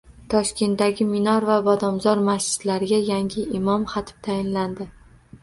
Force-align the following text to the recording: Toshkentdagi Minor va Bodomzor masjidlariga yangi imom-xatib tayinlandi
Toshkentdagi 0.33 1.05
Minor 1.09 1.45
va 1.49 1.57
Bodomzor 1.67 2.23
masjidlariga 2.31 3.01
yangi 3.11 3.45
imom-xatib 3.61 4.27
tayinlandi 4.31 4.91